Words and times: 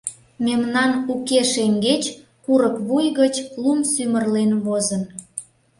Мемнан 0.45 0.91
уке 1.13 1.41
шеҥгеч 1.51 2.03
курык 2.43 2.75
вуй 2.87 3.05
гыч 3.19 3.35
лум 3.61 3.79
сӱмырлен 3.91 4.51
возын. 4.65 5.03